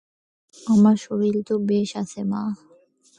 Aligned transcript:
আমার 0.67 0.95
শরীর 0.97 1.35
তো 1.47 1.55
বেশ 1.69 1.89
আছে 1.95 2.21
মা। 2.23 2.43